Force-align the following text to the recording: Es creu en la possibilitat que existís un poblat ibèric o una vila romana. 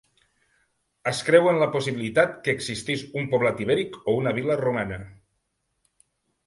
Es 1.11 1.19
creu 1.27 1.49
en 1.51 1.59
la 1.63 1.67
possibilitat 1.75 2.33
que 2.47 2.57
existís 2.57 3.05
un 3.23 3.31
poblat 3.35 3.63
ibèric 3.67 4.01
o 4.15 4.19
una 4.23 4.35
vila 4.41 4.61
romana. 4.67 5.01